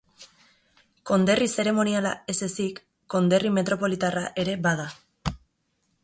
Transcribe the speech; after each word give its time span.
Konderri 1.09 1.49
zeremoniala 1.55 2.13
ez 2.33 2.37
ezik, 2.47 2.81
konderri 3.15 3.51
metropolitarra 3.59 4.23
ere 4.45 4.57
bada. 4.69 4.87